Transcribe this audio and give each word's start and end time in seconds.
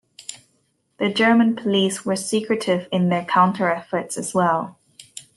The 0.97 1.13
German 1.13 1.55
police 1.55 2.03
were 2.03 2.15
secretive 2.15 2.87
in 2.91 3.09
their 3.09 3.23
counter 3.23 3.69
efforts 3.69 4.17
as 4.17 4.33
well. 4.33 4.79